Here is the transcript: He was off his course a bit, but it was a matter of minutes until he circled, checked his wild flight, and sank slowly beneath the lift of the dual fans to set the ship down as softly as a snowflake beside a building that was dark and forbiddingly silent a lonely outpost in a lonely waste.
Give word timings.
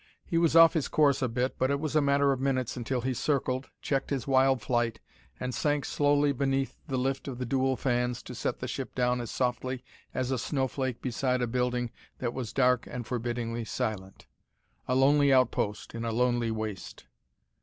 He 0.25 0.39
was 0.39 0.55
off 0.55 0.73
his 0.73 0.87
course 0.87 1.21
a 1.21 1.29
bit, 1.29 1.59
but 1.59 1.69
it 1.69 1.79
was 1.79 1.95
a 1.95 2.01
matter 2.01 2.31
of 2.31 2.39
minutes 2.41 2.75
until 2.75 3.01
he 3.01 3.13
circled, 3.13 3.69
checked 3.83 4.09
his 4.09 4.25
wild 4.25 4.59
flight, 4.63 4.99
and 5.39 5.53
sank 5.53 5.85
slowly 5.85 6.31
beneath 6.31 6.75
the 6.87 6.97
lift 6.97 7.27
of 7.27 7.37
the 7.37 7.45
dual 7.45 7.75
fans 7.75 8.23
to 8.23 8.33
set 8.33 8.57
the 8.57 8.67
ship 8.67 8.95
down 8.95 9.21
as 9.21 9.29
softly 9.29 9.83
as 10.11 10.31
a 10.31 10.39
snowflake 10.39 11.03
beside 11.03 11.43
a 11.43 11.45
building 11.45 11.91
that 12.17 12.33
was 12.33 12.51
dark 12.51 12.87
and 12.89 13.05
forbiddingly 13.05 13.63
silent 13.63 14.25
a 14.87 14.95
lonely 14.95 15.31
outpost 15.31 15.93
in 15.93 16.03
a 16.03 16.11
lonely 16.11 16.49
waste. 16.49 17.05